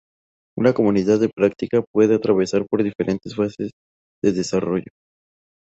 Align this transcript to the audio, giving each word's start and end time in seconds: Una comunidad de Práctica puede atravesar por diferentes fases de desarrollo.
Una 0.57 0.73
comunidad 0.73 1.19
de 1.19 1.29
Práctica 1.29 1.83
puede 1.93 2.15
atravesar 2.15 2.65
por 2.67 2.81
diferentes 2.81 3.35
fases 3.35 3.69
de 4.23 4.31
desarrollo. 4.31 4.91